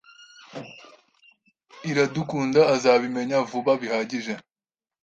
Iradukunda 1.89 2.61
azabimenya 2.75 3.37
vuba 3.49 3.71
bihagije. 3.81 4.33